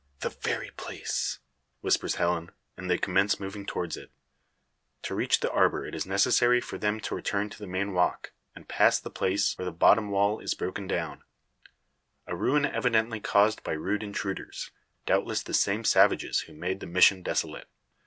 [0.21, 1.37] "The very place,"
[1.81, 4.09] whispers Helen; and they commence moving towards it.
[5.03, 8.31] To reach the arbour it is necessary for them to return to the main walk,
[8.55, 11.21] and pass the place where the bottom wall is broken down;
[12.25, 14.71] a ruin evidently caused by rude intruders,
[15.05, 17.67] doubtless the same savages who made the mission desolate.